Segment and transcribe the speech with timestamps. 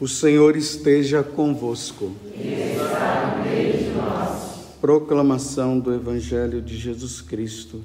[0.00, 2.12] O Senhor esteja convosco.
[4.80, 7.80] Proclamação do Evangelho de Jesus Cristo,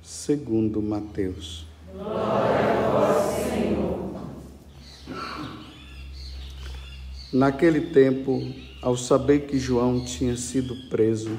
[0.00, 1.66] segundo Mateus.
[1.92, 4.20] Glória a Senhor.
[7.32, 8.40] Naquele tempo,
[8.80, 11.36] ao saber que João tinha sido preso,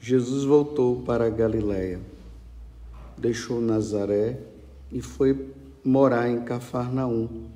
[0.00, 2.00] Jesus voltou para a Galiléia.
[3.18, 4.38] Deixou Nazaré
[4.90, 5.50] e foi
[5.84, 7.54] morar em Cafarnaum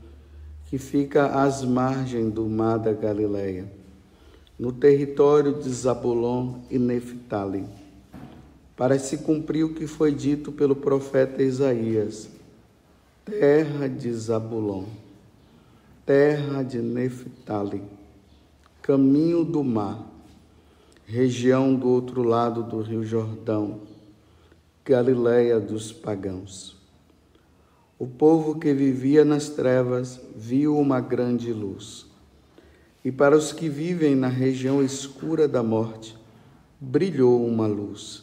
[0.70, 3.68] que fica às margens do mar da Galileia,
[4.56, 7.66] no território de Zabulon e Neftali,
[8.76, 12.30] para se cumprir o que foi dito pelo profeta Isaías:
[13.24, 14.84] terra de Zabulon,
[16.06, 17.82] terra de Neftali,
[18.80, 20.06] caminho do mar,
[21.04, 23.80] região do outro lado do rio Jordão,
[24.84, 26.79] Galileia dos pagãos.
[28.00, 32.06] O povo que vivia nas trevas viu uma grande luz.
[33.04, 36.16] E para os que vivem na região escura da morte,
[36.80, 38.22] brilhou uma luz.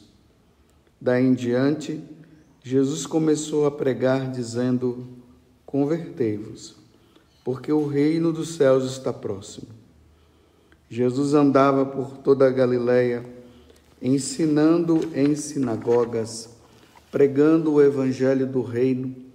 [1.00, 2.04] Daí em diante,
[2.64, 5.08] Jesus começou a pregar, dizendo:
[5.64, 6.76] Convertei-vos,
[7.46, 9.68] porque o reino dos céus está próximo.
[10.90, 13.24] Jesus andava por toda a Galiléia,
[14.02, 16.50] ensinando em sinagogas,
[17.12, 19.27] pregando o evangelho do reino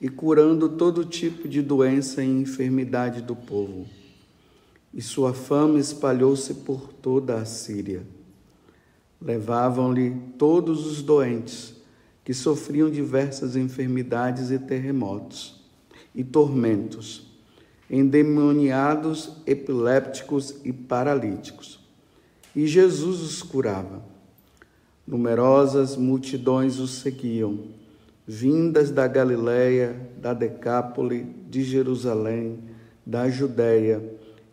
[0.00, 3.86] e curando todo tipo de doença e enfermidade do povo.
[4.94, 8.02] E sua fama espalhou-se por toda a Síria.
[9.20, 11.74] Levavam-lhe todos os doentes
[12.24, 15.60] que sofriam diversas enfermidades e terremotos
[16.14, 17.26] e tormentos,
[17.88, 21.78] endemoniados, epilépticos e paralíticos.
[22.56, 24.02] E Jesus os curava.
[25.06, 27.79] Numerosas multidões os seguiam
[28.26, 32.58] vindas da Galiléia, da Decápole, de Jerusalém,
[33.04, 34.02] da Judéia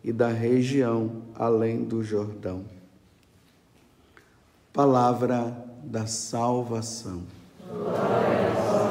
[0.02, 2.64] e da região além do Jordão.
[4.72, 7.22] Palavra da salvação.
[7.68, 8.87] Glória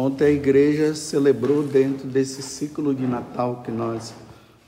[0.00, 4.14] Ontem a igreja celebrou dentro desse ciclo de Natal que nós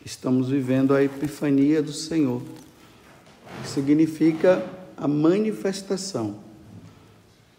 [0.04, 2.42] estamos vivendo a Epifania do Senhor,
[3.62, 4.60] que significa
[4.96, 6.34] a manifestação.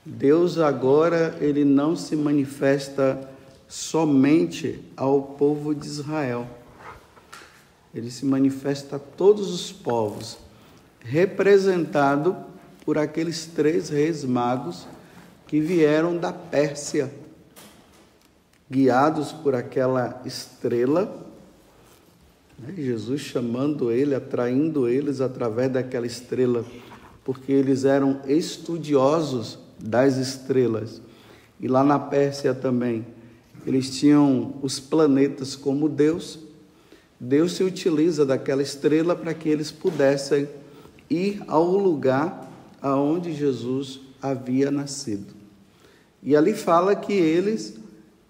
[0.05, 3.31] Deus agora ele não se manifesta
[3.69, 6.45] somente ao povo de Israel.
[7.95, 10.37] Ele se manifesta a todos os povos,
[10.99, 12.35] representado
[12.83, 14.85] por aqueles três reis magos
[15.47, 17.20] que vieram da Pérsia
[18.71, 21.29] guiados por aquela estrela,
[22.57, 22.73] né?
[22.77, 26.63] Jesus chamando ele, atraindo eles através daquela estrela,
[27.25, 31.01] porque eles eram estudiosos das estrelas.
[31.59, 33.05] E lá na Pérsia também,
[33.65, 36.39] eles tinham os planetas como Deus.
[37.19, 40.47] Deus se utiliza daquela estrela para que eles pudessem
[41.09, 42.49] ir ao lugar
[42.81, 45.33] aonde Jesus havia nascido.
[46.23, 47.80] E ali fala que eles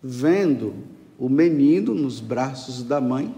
[0.01, 0.73] vendo
[1.17, 3.33] o menino nos braços da mãe,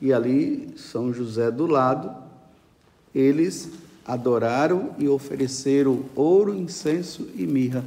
[0.00, 2.14] e ali São José do lado,
[3.14, 3.70] eles
[4.06, 7.84] adoraram e ofereceram ouro, incenso e mirra.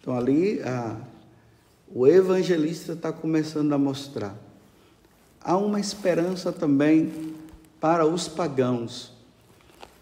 [0.00, 0.96] Então ali a,
[1.94, 4.34] o evangelista está começando a mostrar.
[5.40, 7.34] Há uma esperança também
[7.80, 9.12] para os pagãos.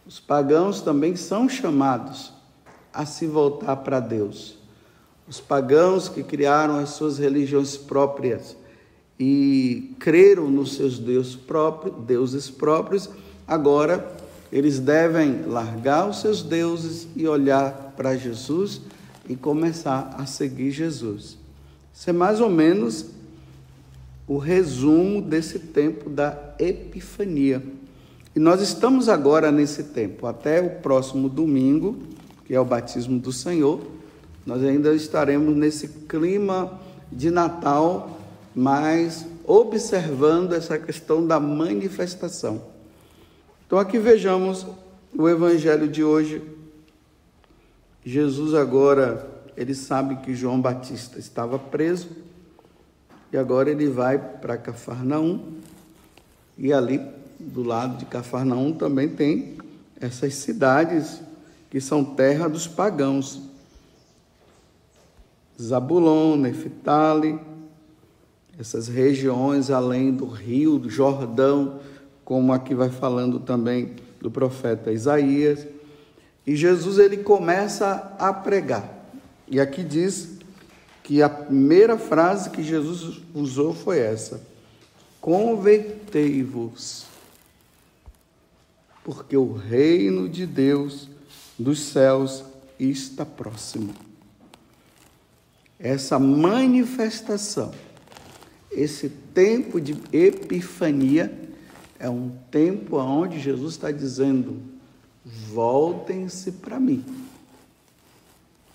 [0.07, 2.33] Os pagãos também são chamados
[2.93, 4.60] a se voltar para Deus.
[5.31, 8.57] Os pagãos que criaram as suas religiões próprias
[9.17, 11.39] e creram nos seus deus
[12.05, 13.09] deuses próprios,
[13.47, 14.13] agora
[14.51, 18.81] eles devem largar os seus deuses e olhar para Jesus
[19.29, 21.39] e começar a seguir Jesus.
[21.95, 23.07] Isso é mais ou menos
[24.27, 27.63] o resumo desse tempo da Epifania.
[28.35, 32.01] E nós estamos agora nesse tempo, até o próximo domingo,
[32.45, 34.00] que é o batismo do Senhor
[34.51, 36.81] nós ainda estaremos nesse clima
[37.13, 38.19] de Natal,
[38.53, 42.61] mas observando essa questão da manifestação.
[43.65, 44.67] Então, aqui vejamos
[45.17, 46.43] o evangelho de hoje.
[48.05, 49.25] Jesus agora,
[49.57, 52.09] ele sabe que João Batista estava preso
[53.33, 55.59] e agora ele vai para Cafarnaum
[56.59, 57.01] e ali
[57.39, 59.59] do lado de Cafarnaum também tem
[60.01, 61.21] essas cidades
[61.71, 63.49] que são terra dos pagãos.
[65.61, 67.39] Zabulon, Neftali,
[68.59, 71.81] essas regiões além do rio, do Jordão,
[72.25, 75.67] como aqui vai falando também do profeta Isaías.
[76.47, 79.09] E Jesus ele começa a pregar.
[79.49, 80.39] E aqui diz
[81.03, 84.41] que a primeira frase que Jesus usou foi essa:
[85.21, 87.07] Convertei-vos,
[89.05, 91.09] porque o reino de Deus
[91.59, 92.45] dos céus
[92.79, 94.10] está próximo.
[95.81, 97.73] Essa manifestação,
[98.71, 101.37] esse tempo de epifania,
[101.99, 104.61] é um tempo onde Jesus está dizendo:
[105.25, 107.05] voltem-se para mim,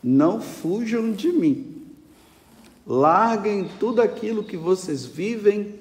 [0.04, 1.76] não fujam de mim
[2.86, 5.80] Larguem tudo aquilo que vocês vivem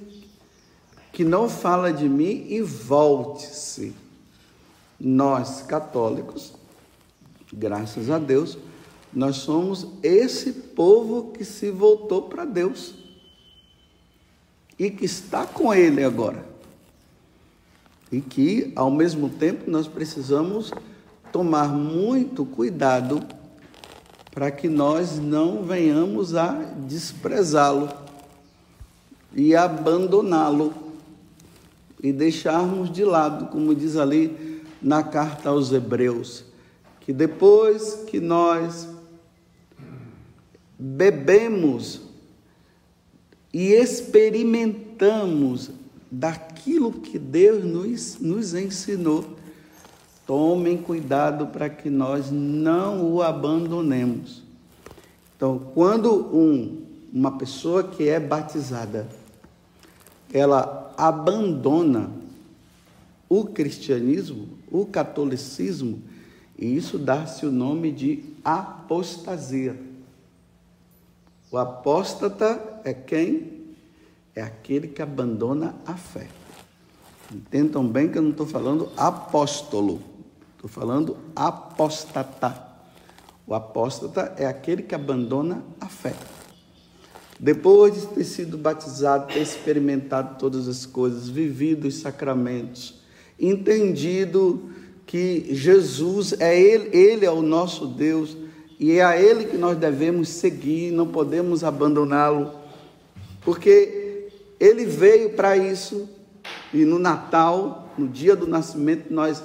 [1.12, 3.94] que não fala de mim e volte-se.
[4.99, 6.55] Nós, católicos,
[7.53, 8.56] graças a Deus,
[9.14, 12.94] nós somos esse povo que se voltou para Deus
[14.76, 16.44] e que está com Ele agora.
[18.11, 20.72] E que, ao mesmo tempo, nós precisamos
[21.31, 23.22] tomar muito cuidado
[24.32, 27.88] para que nós não venhamos a desprezá-lo
[29.32, 30.75] e abandoná-lo
[32.02, 36.44] e deixarmos de lado, como diz ali na carta aos Hebreus,
[37.00, 38.94] que depois que nós
[40.86, 42.02] bebemos
[43.52, 45.70] e experimentamos
[46.10, 49.25] daquilo que Deus nos, nos ensinou,
[50.26, 54.42] Tomem cuidado para que nós não o abandonemos.
[55.36, 56.82] Então, quando um,
[57.12, 59.06] uma pessoa que é batizada,
[60.32, 62.10] ela abandona
[63.28, 66.00] o cristianismo, o catolicismo,
[66.58, 69.78] e isso dá-se o nome de apostasia.
[71.55, 73.77] O apóstata é quem?
[74.35, 76.27] É aquele que abandona a fé.
[77.33, 80.03] Entendam bem que eu não estou falando apóstolo.
[80.56, 82.61] Estou falando apóstata.
[83.47, 86.17] O apóstata é aquele que abandona a fé.
[87.39, 93.01] Depois de ter sido batizado, ter experimentado todas as coisas, vivido os sacramentos,
[93.39, 94.71] entendido
[95.06, 98.43] que Jesus é ele, ele é o nosso Deus
[98.79, 102.53] e é a ele que nós devemos seguir, não podemos abandoná-lo,
[103.43, 104.29] porque
[104.59, 106.09] ele veio para isso
[106.73, 109.43] e no Natal, no dia do nascimento, nós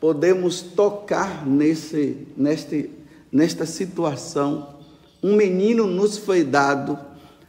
[0.00, 2.90] podemos tocar nesse, neste,
[3.30, 4.74] nesta situação.
[5.22, 6.98] Um menino nos foi dado,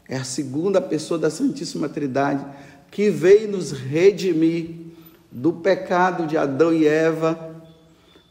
[0.07, 2.45] é a segunda pessoa da Santíssima Trindade,
[2.91, 4.75] que veio nos redimir
[5.31, 7.55] do pecado de Adão e Eva,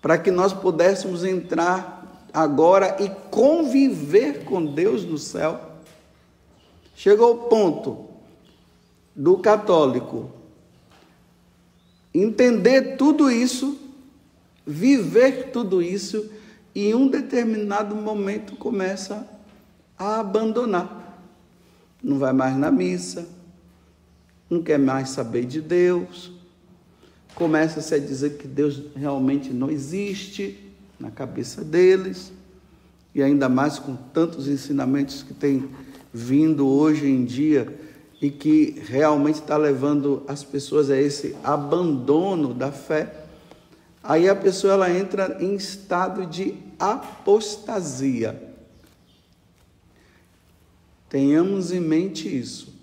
[0.00, 2.03] para que nós pudéssemos entrar
[2.34, 5.78] agora e conviver com Deus no céu.
[6.96, 8.06] Chegou o ponto
[9.14, 10.30] do católico
[12.12, 13.78] entender tudo isso
[14.66, 16.30] viver tudo isso
[16.74, 19.28] e em um determinado momento começa
[19.98, 21.22] a abandonar.
[22.02, 23.28] Não vai mais na missa,
[24.48, 26.32] não quer mais saber de Deus,
[27.34, 30.63] começa-se a dizer que Deus realmente não existe
[31.04, 32.32] na cabeça deles,
[33.14, 35.68] e ainda mais com tantos ensinamentos que têm
[36.12, 37.80] vindo hoje em dia
[38.20, 43.24] e que realmente está levando as pessoas a esse abandono da fé
[44.04, 48.54] Aí a pessoa ela entra em estado de apostasia.
[51.08, 52.74] Tenhamos em mente isso.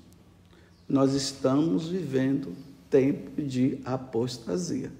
[0.90, 2.56] Nós estamos vivendo
[2.90, 4.92] tempo de apostasia,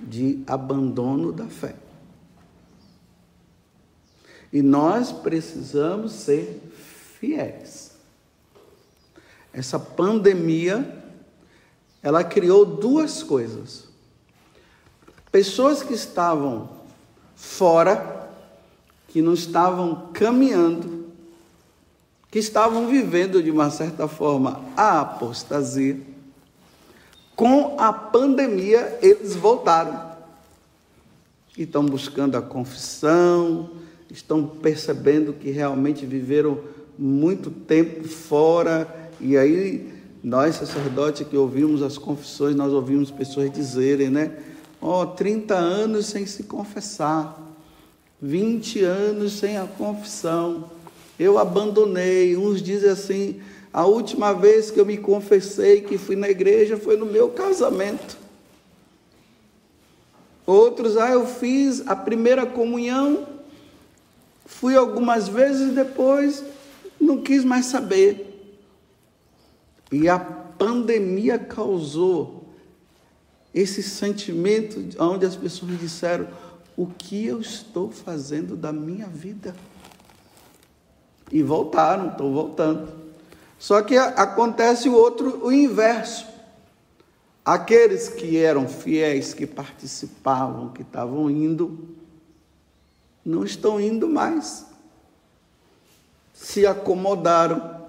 [0.00, 1.76] de abandono da fé.
[4.52, 6.62] E nós precisamos ser
[7.18, 7.92] fiéis.
[9.52, 11.02] Essa pandemia,
[12.02, 13.86] ela criou duas coisas
[15.36, 16.70] pessoas que estavam
[17.34, 18.30] fora,
[19.08, 21.10] que não estavam caminhando,
[22.30, 26.00] que estavam vivendo de uma certa forma a apostasia,
[27.36, 30.16] com a pandemia eles voltaram.
[31.56, 33.70] E estão buscando a confissão,
[34.10, 36.58] estão percebendo que realmente viveram
[36.98, 44.10] muito tempo fora, e aí nós, sacerdotes que ouvimos as confissões, nós ouvimos pessoas dizerem,
[44.10, 44.32] né?
[44.80, 47.40] Ó, oh, 30 anos sem se confessar,
[48.20, 50.64] 20 anos sem a confissão.
[51.18, 52.36] Eu abandonei.
[52.36, 53.40] Uns dizem assim:
[53.76, 58.16] a última vez que eu me confessei que fui na igreja foi no meu casamento.
[60.46, 63.28] Outros, ah, eu fiz a primeira comunhão,
[64.46, 66.42] fui algumas vezes depois,
[66.98, 68.56] não quis mais saber.
[69.92, 72.46] E a pandemia causou
[73.52, 76.28] esse sentimento onde as pessoas disseram:
[76.74, 79.54] o que eu estou fazendo da minha vida?
[81.30, 83.05] E voltaram, estão voltando.
[83.58, 86.26] Só que acontece o outro, o inverso.
[87.44, 91.96] Aqueles que eram fiéis, que participavam, que estavam indo,
[93.24, 94.66] não estão indo mais.
[96.34, 97.86] Se acomodaram.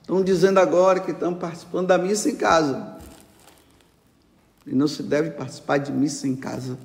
[0.00, 2.96] Estão dizendo agora que estão participando da missa em casa.
[4.66, 6.78] E não se deve participar de missa em casa.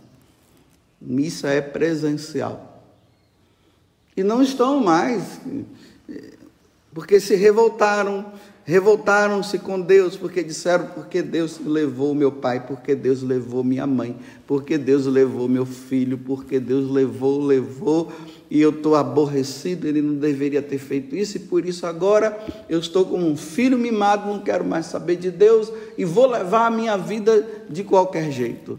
[0.99, 2.83] Missa é presencial.
[4.15, 5.39] E não estão mais,
[6.93, 8.33] porque se revoltaram,
[8.65, 14.17] revoltaram-se com Deus, porque disseram: porque Deus levou meu pai, porque Deus levou minha mãe,
[14.45, 18.11] porque Deus levou meu filho, porque Deus levou, levou,
[18.49, 22.79] e eu estou aborrecido, ele não deveria ter feito isso, e por isso agora eu
[22.79, 26.71] estou como um filho mimado, não quero mais saber de Deus, e vou levar a
[26.71, 28.77] minha vida de qualquer jeito.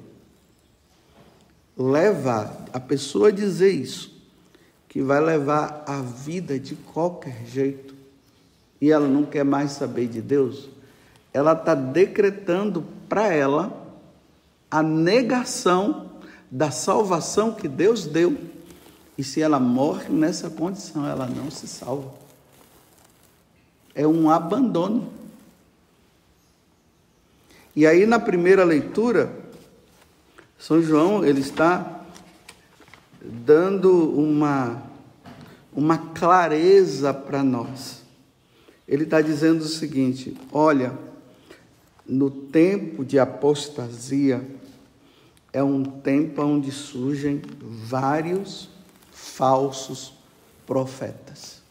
[1.75, 4.13] Levar a pessoa dizer isso,
[4.87, 7.92] que vai levar a vida de qualquer jeito,
[8.83, 10.69] e ela não quer mais saber de Deus,
[11.33, 13.73] ela está decretando para ela
[14.69, 16.11] a negação
[16.51, 18.37] da salvação que Deus deu.
[19.17, 22.13] E se ela morre nessa condição, ela não se salva.
[23.95, 25.13] É um abandono.
[27.77, 29.33] E aí, na primeira leitura,
[30.59, 32.01] são João, ele está
[33.23, 34.83] dando uma,
[35.73, 38.02] uma clareza para nós.
[38.93, 40.93] Ele está dizendo o seguinte: olha,
[42.07, 44.47] no tempo de apostasia,
[45.51, 48.69] é um tempo onde surgem vários
[49.11, 50.13] falsos
[50.67, 51.63] profetas.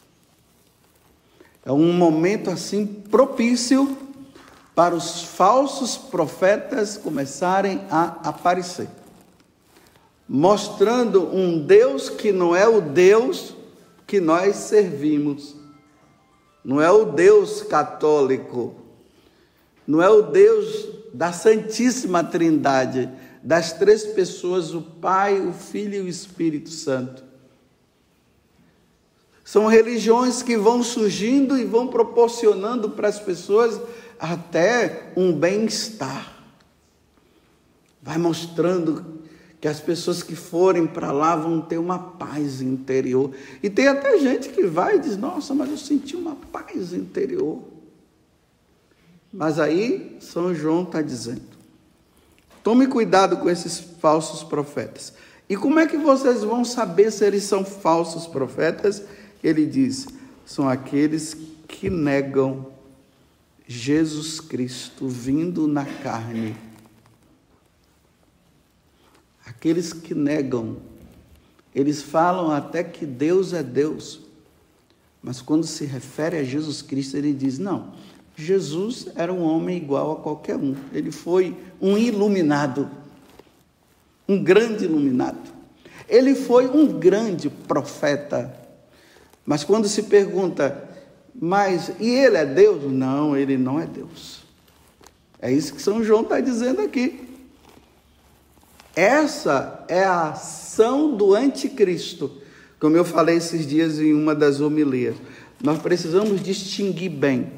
[1.64, 3.96] É um momento assim propício
[4.74, 8.90] para os falsos profetas começarem a aparecer,
[10.28, 13.54] mostrando um Deus que não é o Deus
[14.08, 15.61] que nós servimos,
[16.64, 18.76] não é o Deus católico,
[19.88, 23.10] não é o Deus da Santíssima Trindade,
[23.44, 27.24] das três pessoas, o Pai, o Filho e o Espírito Santo.
[29.44, 33.82] São religiões que vão surgindo e vão proporcionando para as pessoas
[34.20, 36.32] até um bem-estar.
[38.02, 39.20] Vai mostrando
[39.62, 43.32] que as pessoas que forem para lá vão ter uma paz interior.
[43.62, 47.62] E tem até gente que vai e diz: Nossa, mas eu senti uma paz interior.
[49.32, 51.44] Mas aí São João está dizendo:
[52.64, 55.14] Tome cuidado com esses falsos profetas.
[55.48, 59.04] E como é que vocês vão saber se eles são falsos profetas?
[59.44, 60.08] Ele diz:
[60.44, 61.38] são aqueles
[61.68, 62.68] que negam
[63.68, 66.71] Jesus Cristo vindo na carne.
[69.52, 70.78] Aqueles que negam,
[71.76, 74.22] eles falam até que Deus é Deus,
[75.22, 77.92] mas quando se refere a Jesus Cristo, ele diz: não,
[78.36, 82.90] Jesus era um homem igual a qualquer um, ele foi um iluminado,
[84.28, 85.52] um grande iluminado,
[86.08, 88.58] ele foi um grande profeta.
[89.46, 90.90] Mas quando se pergunta,
[91.36, 92.90] mas, e ele é Deus?
[92.90, 94.44] Não, ele não é Deus.
[95.42, 97.31] É isso que São João está dizendo aqui.
[98.96, 102.32] Essa é a ação do anticristo,
[102.80, 105.16] como eu falei esses dias em uma das homilias.
[105.64, 107.52] Nós precisamos distinguir bem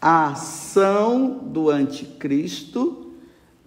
[0.00, 3.06] a ação do anticristo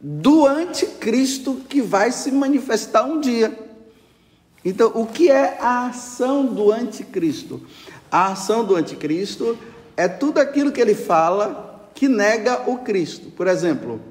[0.02, 3.56] do anticristo que vai se manifestar um dia.
[4.66, 7.62] Então, o que é a ação do anticristo?
[8.12, 9.58] A ação do anticristo
[9.96, 13.30] é tudo aquilo que ele fala que nega o Cristo.
[13.32, 14.02] Por exemplo,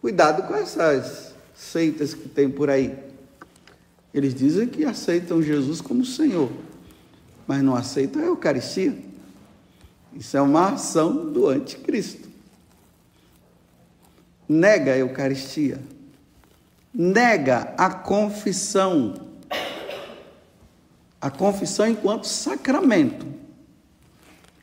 [0.00, 2.96] cuidado com essas seitas que tem por aí.
[4.12, 6.50] Eles dizem que aceitam Jesus como Senhor,
[7.46, 8.96] mas não aceitam a Eucaristia.
[10.12, 12.28] Isso é uma ação do anticristo.
[14.48, 15.80] Nega a Eucaristia,
[16.92, 19.30] nega a confissão
[21.20, 23.26] a confissão enquanto sacramento.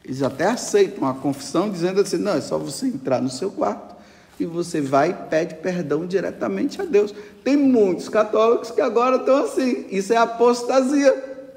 [0.03, 3.97] Eles até aceitam a confissão, dizendo assim: não, é só você entrar no seu quarto
[4.39, 7.13] e você vai e pede perdão diretamente a Deus.
[7.44, 9.86] Tem muitos católicos que agora estão assim.
[9.89, 11.48] Isso é apostasia,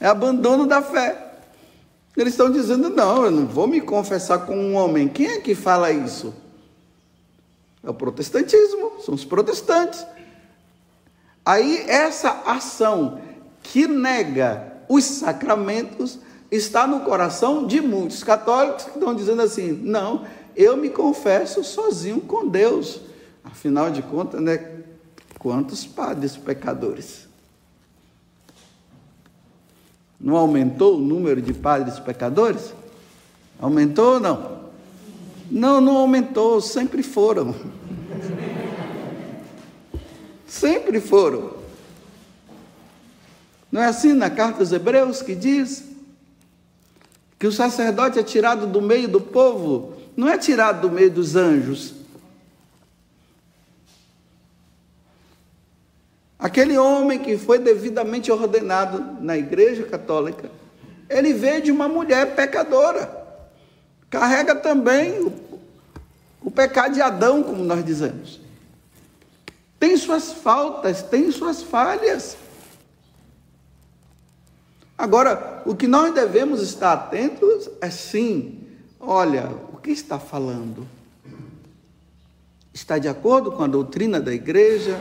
[0.00, 1.30] é abandono da fé.
[2.16, 5.08] Eles estão dizendo: não, eu não vou me confessar com um homem.
[5.08, 6.34] Quem é que fala isso?
[7.82, 10.06] É o protestantismo, são os protestantes.
[11.44, 13.20] Aí essa ação
[13.62, 16.18] que nega os sacramentos
[16.50, 20.26] está no coração de muitos católicos que estão dizendo assim: não,
[20.56, 23.00] eu me confesso sozinho com Deus.
[23.44, 24.80] Afinal de contas, né?
[25.38, 27.28] Quantos padres pecadores?
[30.20, 32.74] Não aumentou o número de padres pecadores?
[33.58, 34.60] Aumentou ou não?
[35.50, 37.54] Não, não aumentou, sempre foram.
[40.46, 41.54] sempre foram.
[43.72, 45.84] Não é assim na carta aos Hebreus que diz
[47.38, 51.36] que o sacerdote é tirado do meio do povo, não é tirado do meio dos
[51.36, 51.94] anjos.
[56.38, 60.50] Aquele homem que foi devidamente ordenado na Igreja Católica,
[61.08, 63.18] ele veio de uma mulher pecadora.
[64.08, 65.32] Carrega também o,
[66.42, 68.40] o pecado de Adão, como nós dizemos.
[69.78, 72.36] Tem suas faltas, tem suas falhas.
[74.96, 78.59] Agora, o que nós devemos estar atentos é sim,
[79.00, 80.86] olha, o que está falando?
[82.72, 84.98] Está de acordo com a doutrina da igreja?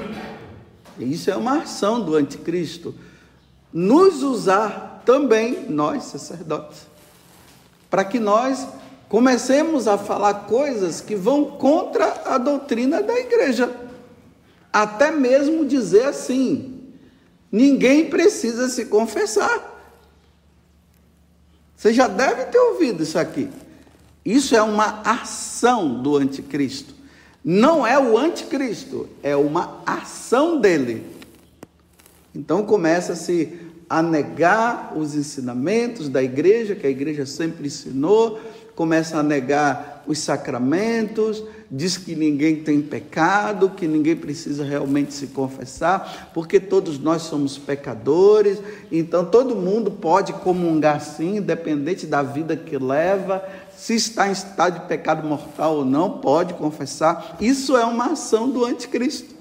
[0.98, 2.96] Isso é uma ação do anticristo.
[3.72, 6.88] Nos usar também, nós sacerdotes,
[7.90, 8.68] para que nós
[9.08, 13.74] comecemos a falar coisas que vão contra a doutrina da igreja.
[14.72, 16.94] Até mesmo dizer assim:
[17.52, 19.78] ninguém precisa se confessar.
[21.76, 23.50] Você já deve ter ouvido isso aqui.
[24.26, 26.94] Isso é uma ação do anticristo.
[27.44, 31.06] Não é o anticristo, é uma ação dele.
[32.36, 33.58] Então começa-se
[33.90, 38.40] a negar os ensinamentos da igreja, que a igreja sempre ensinou,
[38.76, 45.28] começa a negar os sacramentos, diz que ninguém tem pecado, que ninguém precisa realmente se
[45.28, 48.60] confessar, porque todos nós somos pecadores,
[48.92, 53.44] então todo mundo pode comungar sim, independente da vida que leva,
[53.80, 57.38] se está em estado de pecado mortal ou não, pode confessar.
[57.40, 59.34] Isso é uma ação do anticristo.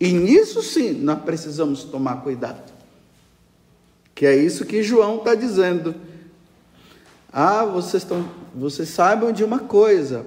[0.00, 2.72] E nisso sim nós precisamos tomar cuidado.
[4.16, 5.94] Que é isso que João está dizendo.
[7.32, 10.26] Ah, vocês, estão, vocês sabem de uma coisa.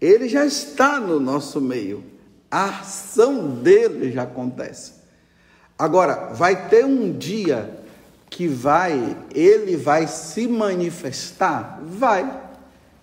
[0.00, 2.02] Ele já está no nosso meio.
[2.50, 4.93] A ação dele já acontece.
[5.84, 7.78] Agora, vai ter um dia
[8.30, 11.78] que vai, ele vai se manifestar?
[11.84, 12.40] Vai.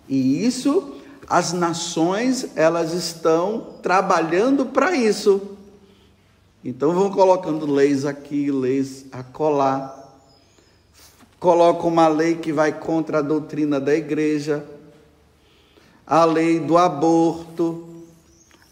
[0.08, 0.96] E isso,
[1.28, 5.56] as nações, elas estão trabalhando para isso.
[6.64, 9.96] Então vão colocando leis aqui, leis acolá.
[11.38, 14.66] Colocam uma lei que vai contra a doutrina da igreja,
[16.04, 18.02] a lei do aborto,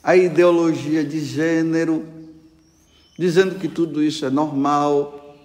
[0.02, 2.18] a ideologia de gênero
[3.20, 5.36] dizendo que tudo isso é normal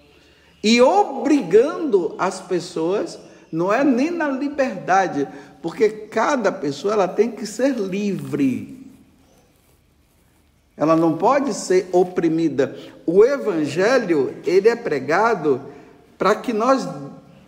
[0.64, 3.18] e obrigando as pessoas,
[3.52, 5.28] não é nem na liberdade,
[5.60, 8.82] porque cada pessoa ela tem que ser livre.
[10.74, 12.74] Ela não pode ser oprimida.
[13.04, 15.60] O evangelho, ele é pregado
[16.16, 16.88] para que nós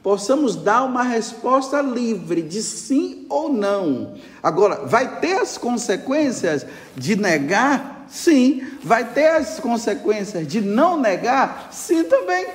[0.03, 4.13] possamos dar uma resposta livre de sim ou não.
[4.43, 8.67] Agora, vai ter as consequências de negar Sim.
[8.83, 11.69] Vai ter as consequências de não negar?
[11.71, 12.47] Sim, também.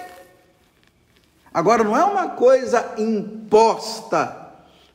[1.53, 4.41] Agora, não é uma coisa imposta.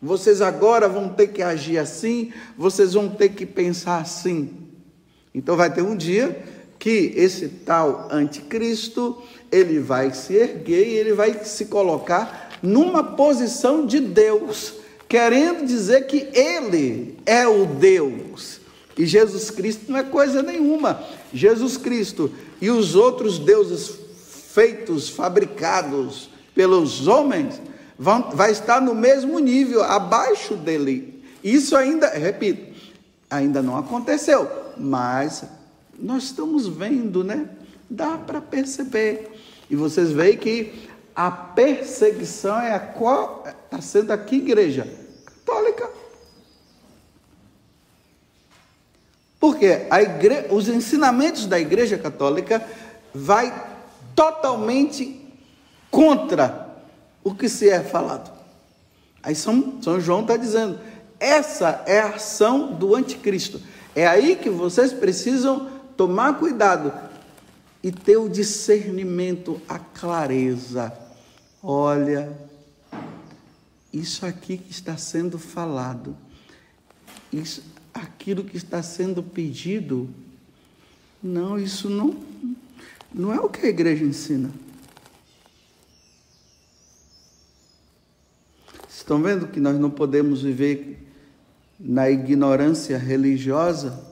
[0.00, 4.50] Vocês agora vão ter que agir assim, vocês vão ter que pensar assim.
[5.34, 6.40] Então, vai ter um dia
[6.78, 13.86] que esse tal anticristo, ele vai se erguer e ele vai se colocar numa posição
[13.86, 14.74] de Deus,
[15.08, 18.57] querendo dizer que ele é o Deus.
[18.98, 21.00] E Jesus Cristo não é coisa nenhuma.
[21.32, 22.30] Jesus Cristo
[22.60, 23.92] e os outros deuses
[24.52, 27.60] feitos, fabricados pelos homens,
[27.96, 31.22] vão, vai estar no mesmo nível, abaixo dele.
[31.44, 32.74] Isso ainda, repito,
[33.30, 35.44] ainda não aconteceu, mas
[35.96, 37.48] nós estamos vendo, né?
[37.88, 39.30] Dá para perceber.
[39.70, 44.86] E vocês veem que a perseguição é a qual está sendo aqui igreja
[45.24, 45.88] católica.
[49.40, 50.46] Porque igre...
[50.50, 52.66] os ensinamentos da Igreja Católica
[53.14, 53.52] vai
[54.14, 55.20] totalmente
[55.90, 56.68] contra
[57.22, 58.30] o que se é falado.
[59.22, 60.78] Aí São, São João está dizendo,
[61.20, 63.60] essa é a ação do anticristo.
[63.94, 66.92] É aí que vocês precisam tomar cuidado
[67.82, 70.92] e ter o discernimento, a clareza.
[71.62, 72.32] Olha,
[73.92, 76.16] isso aqui que está sendo falado,
[77.32, 77.62] isso,
[77.98, 80.08] aquilo que está sendo pedido.
[81.22, 82.16] Não, isso não,
[83.12, 84.50] não é o que a igreja ensina.
[88.88, 91.06] Estão vendo que nós não podemos viver
[91.78, 94.04] na ignorância religiosa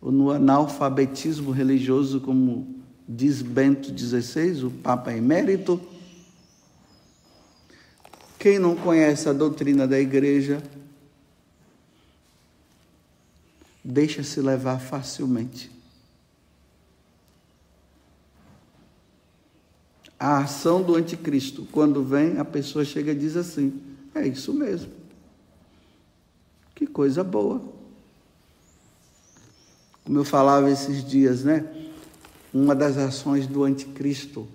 [0.00, 5.80] ou no analfabetismo religioso, como diz Bento XVI, o Papa Emérito?
[8.38, 10.62] Quem não conhece a doutrina da igreja
[13.86, 15.70] deixa-se levar facilmente.
[20.18, 23.80] A ação do anticristo, quando vem, a pessoa chega e diz assim:
[24.14, 24.90] é isso mesmo.
[26.74, 27.62] Que coisa boa.
[30.04, 31.64] Como eu falava esses dias, né?
[32.52, 34.48] Uma das ações do anticristo,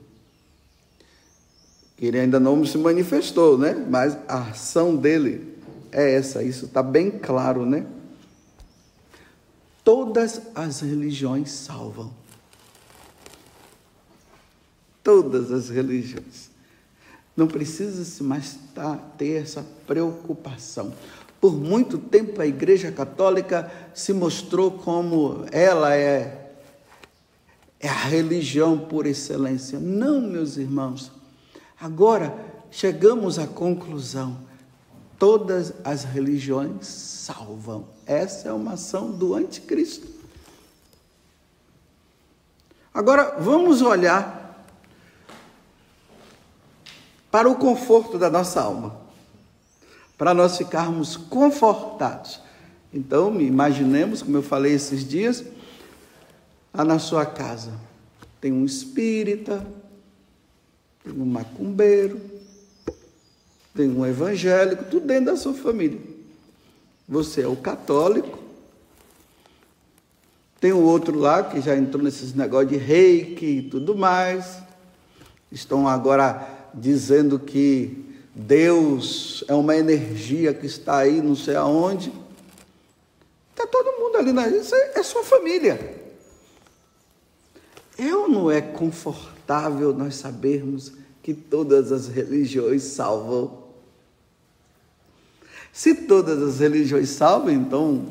[1.96, 3.74] que ele ainda não se manifestou, né?
[3.90, 5.56] Mas a ação dele
[5.92, 7.86] é essa, isso está bem claro, né?
[9.94, 12.14] Todas as religiões salvam.
[15.04, 16.50] Todas as religiões.
[17.36, 18.58] Não precisa-se mais
[19.18, 20.94] ter essa preocupação.
[21.42, 26.54] Por muito tempo a Igreja Católica se mostrou como ela é,
[27.78, 29.78] é a religião por excelência.
[29.78, 31.12] Não, meus irmãos.
[31.78, 32.34] Agora
[32.72, 34.38] chegamos à conclusão:
[35.22, 37.86] todas as religiões salvam.
[38.08, 40.08] Essa é uma ação do anticristo.
[42.92, 44.66] Agora vamos olhar
[47.30, 49.00] para o conforto da nossa alma,
[50.18, 52.42] para nós ficarmos confortados.
[52.92, 55.44] Então, imaginemos, como eu falei esses dias,
[56.74, 57.74] lá na sua casa
[58.42, 59.64] tem um espírita,
[61.04, 62.20] tem um macumbeiro,
[63.76, 66.00] tem um evangélico, tudo dentro da sua família.
[67.08, 68.40] Você é o católico,
[70.62, 74.60] tem o outro lá que já entrou nesses negócios de reiki e tudo mais.
[75.52, 78.06] Estão agora dizendo que
[78.36, 82.14] Deus é uma energia que está aí, não sei aonde.
[83.50, 86.00] Está todo mundo ali, na, isso é, é sua família.
[88.00, 93.61] Ou não é confortável nós sabermos que todas as religiões salvam?
[95.74, 98.04] Se todas as religiões salvam, então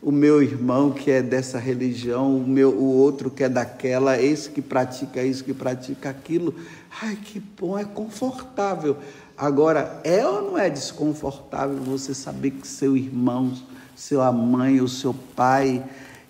[0.00, 4.48] o meu irmão que é dessa religião, o meu o outro que é daquela, esse
[4.50, 6.54] que pratica isso, que pratica aquilo.
[7.02, 8.96] Ai, que bom, é confortável.
[9.36, 13.52] Agora, é ou não é desconfortável você saber que seu irmão,
[13.96, 15.84] sua mãe, o seu pai,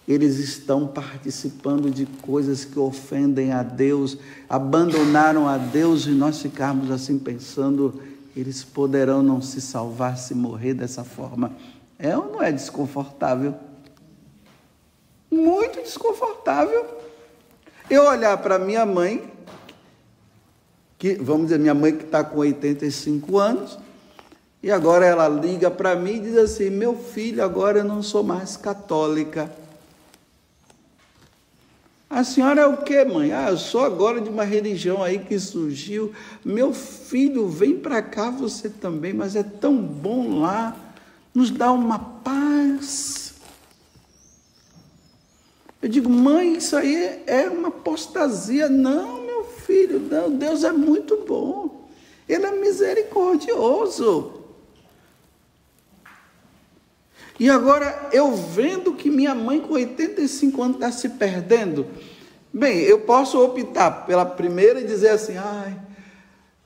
[0.07, 4.17] eles estão participando de coisas que ofendem a Deus,
[4.49, 8.01] abandonaram a Deus e nós ficarmos assim pensando,
[8.39, 11.53] eles poderão não se salvar se morrer dessa forma.
[11.99, 13.55] É ou não é desconfortável?
[15.29, 16.87] Muito desconfortável.
[17.91, 19.33] Eu olhar para minha mãe,
[20.97, 23.79] que vamos dizer, minha mãe que está com 85 anos,
[24.63, 28.23] e agora ela liga para mim e diz assim: Meu filho, agora eu não sou
[28.23, 29.51] mais católica.
[32.11, 33.33] A senhora é o que, mãe?
[33.33, 36.13] Ah, eu sou agora de uma religião aí que surgiu.
[36.45, 40.75] Meu filho, vem para cá você também, mas é tão bom lá
[41.35, 43.35] nos dá uma paz.
[45.81, 48.69] Eu digo, mãe, isso aí é uma apostasia.
[48.69, 51.89] Não, meu filho, não, Deus é muito bom.
[52.29, 54.38] Ele é misericordioso.
[57.39, 61.87] E agora eu vendo que minha mãe com 85 anos está se perdendo.
[62.53, 65.79] Bem, eu posso optar pela primeira e dizer assim, ai,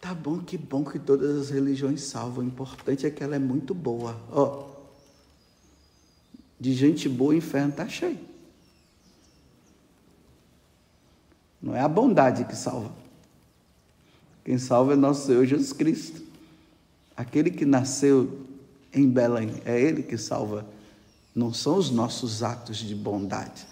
[0.02, 2.44] Tá bom, que bom que todas as religiões salvam.
[2.44, 4.20] O importante é que ela é muito boa.
[4.32, 4.64] Ó,
[6.58, 8.18] de gente boa, o inferno está cheio.
[11.62, 12.92] Não é a bondade que salva.
[14.44, 16.20] Quem salva é nosso Senhor Jesus Cristo.
[17.16, 18.40] Aquele que nasceu
[18.94, 20.66] em Belém, é Ele que salva.
[21.34, 23.66] Não são os nossos atos de bondade.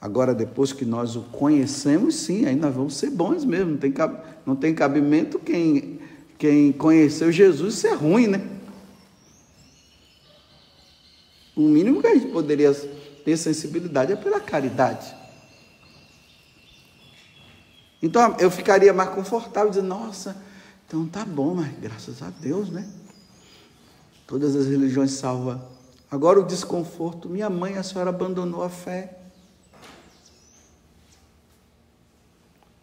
[0.00, 3.72] Agora, depois que nós o conhecemos, sim, aí nós vamos ser bons mesmo.
[3.72, 3.94] Não tem,
[4.46, 6.00] não tem cabimento quem,
[6.38, 8.46] quem conheceu Jesus ser ruim, né?
[11.56, 12.72] O mínimo que a gente poderia
[13.24, 15.12] ter sensibilidade é pela caridade.
[18.00, 20.36] Então eu ficaria mais confortável dizendo, nossa,
[20.86, 22.88] então tá bom, mas graças a Deus, né?
[24.28, 25.58] Todas as religiões salvam.
[26.10, 29.16] Agora o desconforto, minha mãe, a senhora abandonou a fé.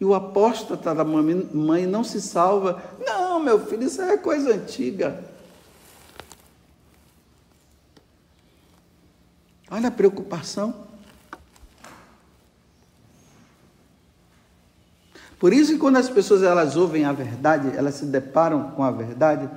[0.00, 2.82] E o apóstata da mãe não se salva.
[2.98, 5.24] Não, meu filho, isso é coisa antiga.
[9.70, 10.84] Olha a preocupação.
[15.38, 18.90] Por isso que quando as pessoas elas ouvem a verdade, elas se deparam com a
[18.90, 19.48] verdade,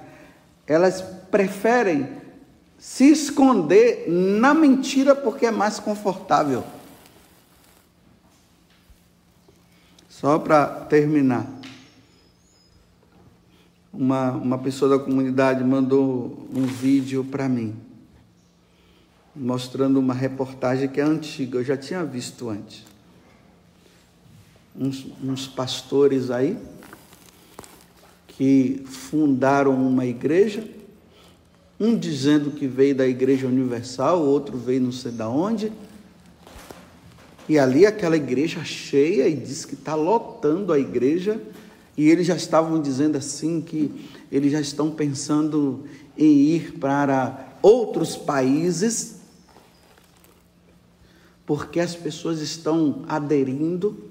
[0.70, 2.08] elas preferem
[2.78, 6.64] se esconder na mentira porque é mais confortável.
[10.08, 11.48] Só para terminar.
[13.92, 17.76] Uma, uma pessoa da comunidade mandou um vídeo para mim,
[19.36, 22.86] mostrando uma reportagem que é antiga, eu já tinha visto antes.
[24.76, 26.56] Uns, uns pastores aí
[28.39, 30.65] que fundaram uma igreja,
[31.78, 35.73] um dizendo que veio da Igreja Universal, outro veio não sei de onde.
[37.49, 41.38] E ali aquela igreja cheia e diz que está lotando a igreja.
[41.97, 45.84] E eles já estavam dizendo assim que eles já estão pensando
[46.17, 49.17] em ir para outros países,
[51.45, 54.02] porque as pessoas estão aderindo.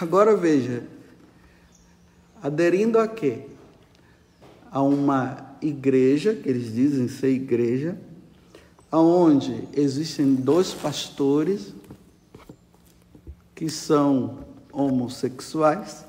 [0.00, 0.82] Agora veja,
[2.42, 3.46] aderindo a quê?
[4.70, 7.96] A uma igreja, que eles dizem ser igreja,
[8.90, 11.72] aonde existem dois pastores
[13.54, 14.40] que são
[14.72, 16.04] homossexuais.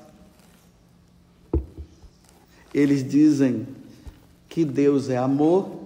[2.72, 3.66] Eles dizem
[4.48, 5.84] que Deus é amor,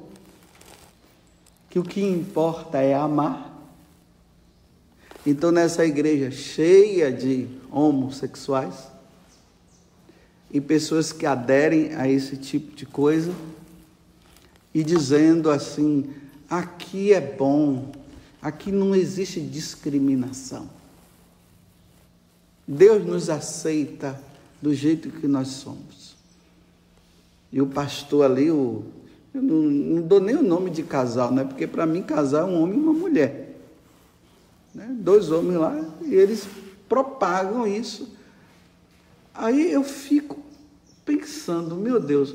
[1.68, 3.54] que o que importa é amar.
[5.26, 8.97] Então, nessa igreja cheia de homossexuais,
[10.50, 13.32] e pessoas que aderem a esse tipo de coisa
[14.74, 16.10] e dizendo assim:
[16.48, 17.92] aqui é bom,
[18.40, 20.68] aqui não existe discriminação.
[22.66, 24.20] Deus nos aceita
[24.60, 26.16] do jeito que nós somos.
[27.50, 28.84] E o pastor ali, o,
[29.32, 31.44] eu não, não dou nem o nome de casal, né?
[31.44, 33.56] porque para mim casal é um homem e uma mulher.
[34.74, 34.94] Né?
[35.00, 36.46] Dois homens lá, e eles
[36.86, 38.17] propagam isso
[39.38, 40.36] Aí eu fico
[41.04, 42.34] pensando, meu Deus,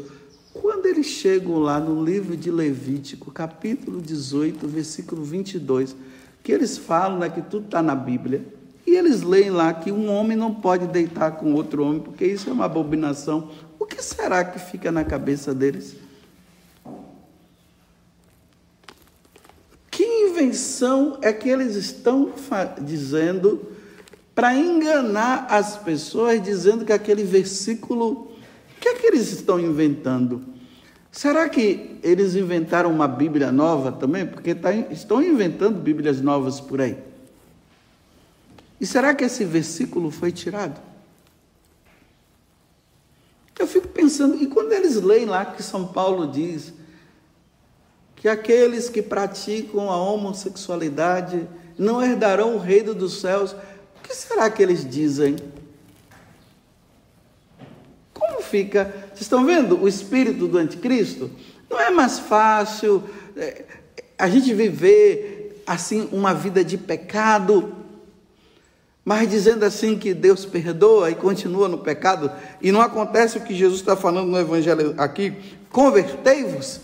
[0.53, 5.97] quando eles chegam lá no livro de Levítico, capítulo 18, versículo 22,
[6.41, 8.45] que eles falam né, que tudo está na Bíblia,
[8.87, 12.49] e eles leem lá que um homem não pode deitar com outro homem, porque isso
[12.49, 13.51] é uma abominação.
[13.77, 15.97] O que será que fica na cabeça deles?
[19.91, 22.31] Que invenção é que eles estão
[22.81, 23.72] dizendo
[24.35, 28.31] para enganar as pessoas, dizendo que aquele versículo.
[28.77, 30.43] O que é que eles estão inventando?
[31.11, 34.25] Será que eles inventaram uma Bíblia nova também?
[34.25, 36.97] Porque tá, estão inventando Bíblias novas por aí.
[38.81, 40.81] E será que esse versículo foi tirado?
[43.57, 46.73] Eu fico pensando, e quando eles leem lá que São Paulo diz
[48.15, 53.55] que aqueles que praticam a homossexualidade não herdarão o reino dos céus,
[54.03, 55.37] o que será que eles dizem?
[58.13, 58.93] Como fica?
[59.07, 61.31] Vocês estão vendo o espírito do anticristo?
[61.69, 63.01] Não é mais fácil
[63.37, 63.63] é,
[64.17, 67.73] a gente viver assim uma vida de pecado,
[69.05, 72.29] mas dizendo assim que Deus perdoa e continua no pecado,
[72.61, 75.33] e não acontece o que Jesus está falando no Evangelho aqui:
[75.71, 76.81] convertei-vos,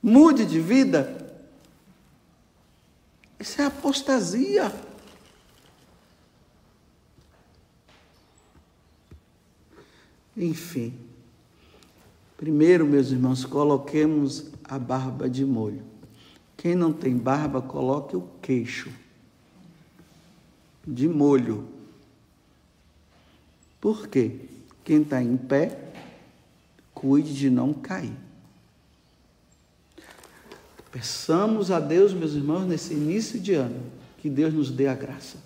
[0.00, 1.26] mude de vida.
[3.40, 4.72] Isso é apostasia.
[10.36, 10.92] Enfim,
[12.36, 15.82] primeiro, meus irmãos, coloquemos a barba de molho.
[16.56, 18.90] Quem não tem barba, coloque o queixo
[20.86, 21.66] de molho.
[23.80, 24.32] Por quê?
[24.84, 25.92] Quem está em pé,
[26.94, 28.12] cuide de não cair.
[30.92, 33.82] Peçamos a Deus, meus irmãos, nesse início de ano,
[34.18, 35.38] que Deus nos dê a graça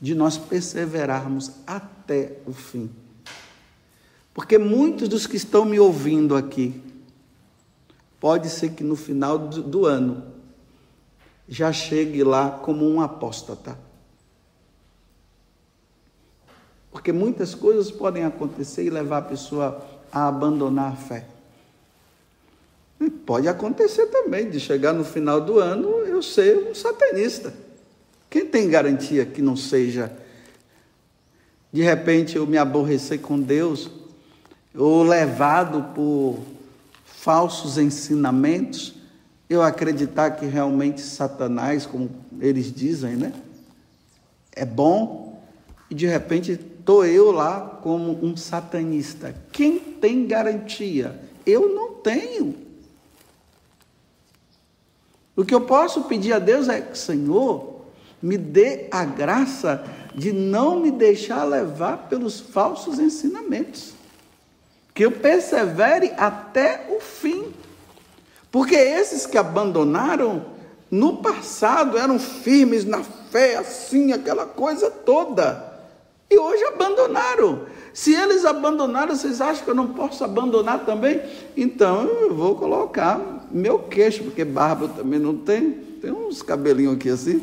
[0.00, 2.90] de nós perseverarmos até o fim.
[4.36, 6.78] Porque muitos dos que estão me ouvindo aqui,
[8.20, 10.24] pode ser que no final do, ano
[11.48, 13.78] já chegue lá como um apóstata.
[16.92, 21.26] Porque muitas coisas podem acontecer e levar a pessoa a abandonar a fé.
[23.00, 27.54] E pode acontecer também de chegar no final do ano eu ser um satanista.
[28.28, 30.14] Quem tem garantia que não seja?
[31.72, 34.04] De repente eu me aborrecer com Deus
[34.76, 36.38] ou levado por
[37.04, 38.94] falsos ensinamentos,
[39.48, 42.10] eu acreditar que realmente Satanás, como
[42.40, 43.32] eles dizem, né,
[44.54, 45.42] é bom,
[45.90, 49.34] e de repente estou eu lá como um satanista.
[49.52, 51.20] Quem tem garantia?
[51.44, 52.54] Eu não tenho.
[55.36, 57.82] O que eu posso pedir a Deus é, Senhor,
[58.22, 59.84] me dê a graça
[60.14, 63.95] de não me deixar levar pelos falsos ensinamentos.
[64.96, 67.52] Que eu persevere até o fim.
[68.50, 70.46] Porque esses que abandonaram
[70.90, 75.62] no passado eram firmes na fé, assim, aquela coisa toda.
[76.30, 77.66] E hoje abandonaram.
[77.92, 81.20] Se eles abandonaram, vocês acham que eu não posso abandonar também?
[81.54, 85.74] Então eu vou colocar meu queixo, porque barba também não tenho.
[86.00, 87.42] Tem uns cabelinhos aqui assim.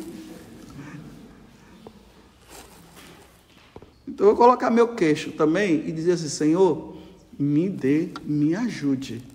[4.08, 6.93] Então eu vou colocar meu queixo também e dizer assim: Senhor,
[7.38, 9.34] me dê, me ajude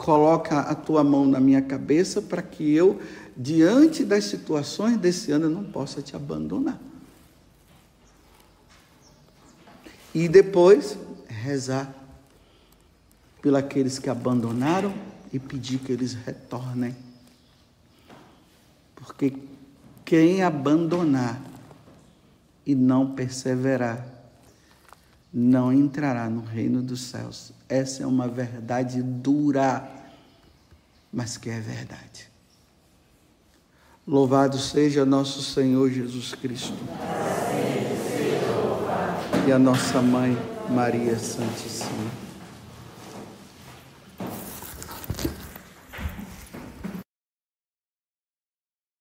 [0.00, 2.98] coloca a tua mão na minha cabeça para que eu,
[3.36, 6.80] diante das situações desse ano, não possa te abandonar.
[10.14, 10.96] E depois
[11.28, 11.94] rezar
[13.42, 14.94] pelos que abandonaram
[15.30, 16.96] e pedir que eles retornem.
[18.96, 19.34] Porque
[20.02, 21.42] quem abandonar
[22.64, 24.02] e não perseverar,
[25.32, 27.52] não entrará no reino dos céus.
[27.68, 29.88] Essa é uma verdade dura,
[31.12, 32.28] mas que é verdade.
[34.06, 36.78] Louvado seja nosso Senhor Jesus Cristo.
[39.46, 40.36] E a nossa mãe,
[40.68, 42.29] Maria Santíssima.